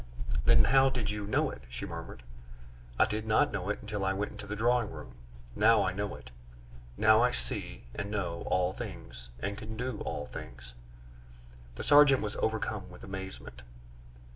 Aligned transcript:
"Then 0.45 0.63
how 0.63 0.89
did 0.89 1.11
you 1.11 1.27
know 1.27 1.51
it?" 1.51 1.61
she 1.69 1.85
murmured. 1.85 2.23
"I 2.97 3.05
did 3.05 3.27
not 3.27 3.51
know 3.51 3.69
it 3.69 3.77
until 3.81 4.03
I 4.03 4.13
went 4.13 4.31
into 4.31 4.47
the 4.47 4.55
drawing 4.55 4.89
room; 4.89 5.13
now 5.55 5.83
I 5.83 5.93
know 5.93 6.15
it 6.15 6.31
now 6.97 7.21
I 7.21 7.29
see 7.29 7.83
and 7.93 8.09
know 8.09 8.41
all 8.47 8.73
things, 8.73 9.29
and 9.41 9.55
can 9.59 9.77
do 9.77 9.99
all 9.99 10.25
things." 10.25 10.73
The 11.75 11.83
sergeant 11.83 12.23
was 12.23 12.35
overcome 12.37 12.89
with 12.89 13.03
amazement. 13.03 13.61